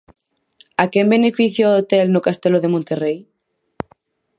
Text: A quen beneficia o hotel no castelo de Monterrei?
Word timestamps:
A 0.83 0.85
quen 0.91 1.07
beneficia 1.15 1.71
o 1.71 1.75
hotel 1.79 2.05
no 2.11 2.23
castelo 2.27 2.59
de 2.61 2.71
Monterrei? 2.73 3.17